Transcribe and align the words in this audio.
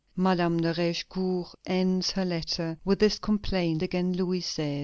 Madame 0.15 0.57
de 0.59 0.73
Raigecourt 0.75 1.53
ends 1.67 2.09
her 2.13 2.25
letter 2.25 2.75
with 2.83 2.97
this 2.97 3.19
complaint 3.19 3.83
against 3.83 4.17
Louis 4.17 4.41
XVI. 4.41 4.79